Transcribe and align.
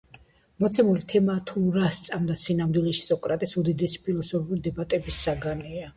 მოცემული 0.63 1.03
თემა, 1.11 1.35
თუ 1.51 1.61
რა 1.75 1.91
სწამდა 1.97 2.37
სინამდვილეში 2.45 3.05
სოკრატეს, 3.11 3.53
უდიდესი 3.63 4.03
ფილოსოფიური 4.09 4.65
დებატების 4.69 5.25
საგანია. 5.29 5.89